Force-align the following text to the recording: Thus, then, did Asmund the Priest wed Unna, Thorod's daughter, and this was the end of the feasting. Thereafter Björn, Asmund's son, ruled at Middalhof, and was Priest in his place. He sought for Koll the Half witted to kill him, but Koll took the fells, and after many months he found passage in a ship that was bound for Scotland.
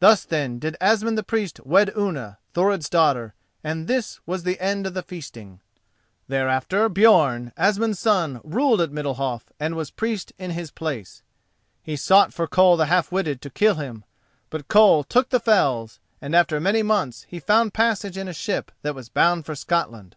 Thus, 0.00 0.26
then, 0.26 0.58
did 0.58 0.76
Asmund 0.78 1.16
the 1.16 1.22
Priest 1.22 1.58
wed 1.64 1.88
Unna, 1.96 2.36
Thorod's 2.52 2.90
daughter, 2.90 3.32
and 3.64 3.86
this 3.88 4.20
was 4.26 4.42
the 4.42 4.60
end 4.60 4.86
of 4.86 4.92
the 4.92 5.02
feasting. 5.02 5.60
Thereafter 6.28 6.90
Björn, 6.90 7.52
Asmund's 7.56 7.98
son, 7.98 8.42
ruled 8.44 8.82
at 8.82 8.90
Middalhof, 8.92 9.44
and 9.58 9.74
was 9.74 9.90
Priest 9.90 10.34
in 10.36 10.50
his 10.50 10.70
place. 10.70 11.22
He 11.82 11.96
sought 11.96 12.34
for 12.34 12.46
Koll 12.46 12.76
the 12.76 12.88
Half 12.92 13.10
witted 13.10 13.40
to 13.40 13.48
kill 13.48 13.76
him, 13.76 14.04
but 14.50 14.68
Koll 14.68 15.02
took 15.02 15.30
the 15.30 15.40
fells, 15.40 15.98
and 16.20 16.36
after 16.36 16.60
many 16.60 16.82
months 16.82 17.24
he 17.26 17.40
found 17.40 17.72
passage 17.72 18.18
in 18.18 18.28
a 18.28 18.34
ship 18.34 18.70
that 18.82 18.94
was 18.94 19.08
bound 19.08 19.46
for 19.46 19.54
Scotland. 19.54 20.14